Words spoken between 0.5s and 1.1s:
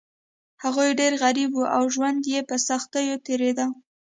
هغوی